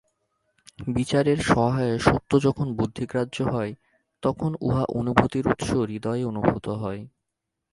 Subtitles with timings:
[0.89, 3.71] বিচারের সহায়ে সত্য যখন বুদ্ধিগ্রাহ্য হয়,
[4.23, 7.01] তখন উহা অনুভূতির উৎস হৃদয়েই অনুভূত হয়।